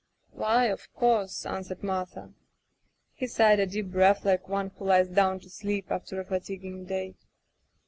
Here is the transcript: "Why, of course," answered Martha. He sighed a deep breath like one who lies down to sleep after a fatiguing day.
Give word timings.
"Why, 0.31 0.65
of 0.65 0.91
course," 0.95 1.45
answered 1.45 1.83
Martha. 1.83 2.33
He 3.13 3.27
sighed 3.27 3.59
a 3.59 3.67
deep 3.67 3.91
breath 3.91 4.25
like 4.25 4.49
one 4.49 4.69
who 4.79 4.85
lies 4.85 5.09
down 5.09 5.39
to 5.41 5.49
sleep 5.51 5.91
after 5.91 6.19
a 6.19 6.25
fatiguing 6.25 6.85
day. 6.85 7.13